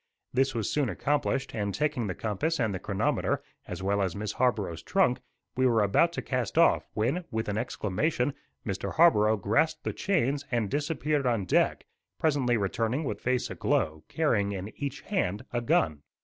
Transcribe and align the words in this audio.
This 0.33 0.55
was 0.55 0.67
soon 0.67 0.89
accomplished, 0.89 1.53
and 1.53 1.75
taking 1.75 2.07
the 2.07 2.15
compass 2.15 2.59
and 2.59 2.73
the 2.73 2.79
chronometer, 2.79 3.43
as 3.67 3.83
well 3.83 4.01
as 4.01 4.15
Miss 4.15 4.31
Harborough's 4.31 4.81
trunk, 4.81 5.19
we 5.55 5.67
were 5.67 5.83
about 5.83 6.11
to 6.13 6.23
cast 6.23 6.57
off, 6.57 6.87
when, 6.95 7.23
with 7.29 7.47
an 7.47 7.59
exclamation, 7.59 8.33
Mr. 8.65 8.93
Harborough 8.95 9.37
grasped 9.37 9.83
the 9.83 9.93
chains 9.93 10.43
and 10.49 10.71
disappeared 10.71 11.27
on 11.27 11.45
deck, 11.45 11.85
presently 12.17 12.57
returning 12.57 13.03
with 13.03 13.21
face 13.21 13.51
aglow, 13.51 14.03
carrying 14.07 14.53
in 14.53 14.73
each 14.75 15.01
hand 15.01 15.45
a 15.53 15.61
gun. 15.61 16.01